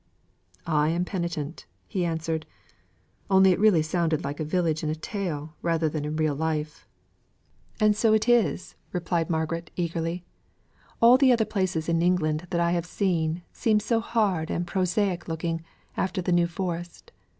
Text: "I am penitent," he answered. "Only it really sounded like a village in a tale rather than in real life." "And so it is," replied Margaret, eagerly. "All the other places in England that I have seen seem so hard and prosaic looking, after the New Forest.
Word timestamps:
"I 0.65 0.89
am 0.89 1.05
penitent," 1.05 1.67
he 1.87 2.05
answered. 2.05 2.47
"Only 3.29 3.51
it 3.51 3.59
really 3.59 3.83
sounded 3.83 4.23
like 4.23 4.39
a 4.39 4.43
village 4.43 4.81
in 4.83 4.89
a 4.89 4.95
tale 4.95 5.53
rather 5.61 5.87
than 5.89 6.05
in 6.05 6.15
real 6.15 6.33
life." 6.33 6.87
"And 7.79 7.95
so 7.95 8.11
it 8.11 8.27
is," 8.27 8.73
replied 8.93 9.29
Margaret, 9.29 9.69
eagerly. 9.75 10.25
"All 11.03 11.19
the 11.19 11.31
other 11.31 11.45
places 11.45 11.87
in 11.87 12.01
England 12.01 12.47
that 12.49 12.59
I 12.59 12.71
have 12.71 12.87
seen 12.87 13.43
seem 13.53 13.79
so 13.79 13.99
hard 13.99 14.49
and 14.49 14.65
prosaic 14.65 15.27
looking, 15.27 15.63
after 15.95 16.19
the 16.19 16.31
New 16.31 16.47
Forest. 16.47 17.11